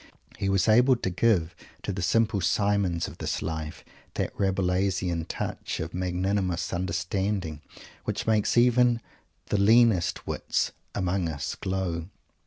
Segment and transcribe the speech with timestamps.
[0.39, 3.85] He was able to give to the Simple Simons of this life
[4.15, 7.61] that Rabelaisian touch of magnanimous understanding
[8.05, 8.99] which makes even
[9.49, 12.07] the leanest wits among us glow.